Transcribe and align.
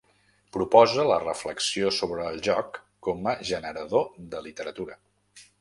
Proposa 0.55 1.05
la 1.09 1.17
reflexió 1.23 1.91
sobre 1.99 2.25
el 2.31 2.41
joc 2.49 2.81
com 3.09 3.31
a 3.33 3.37
generador 3.53 4.11
de 4.35 4.45
literatura. 4.51 4.99